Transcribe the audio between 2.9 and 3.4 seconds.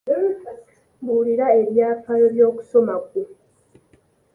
kwo.